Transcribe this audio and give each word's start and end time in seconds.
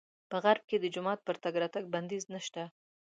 په 0.29 0.37
غرب 0.43 0.63
کې 0.69 0.77
د 0.79 0.85
جومات 0.93 1.19
پر 1.27 1.35
تګ 1.43 1.53
راتګ 1.61 1.83
بندیز 1.93 2.23
نه 2.33 2.39
شته. 2.45 2.63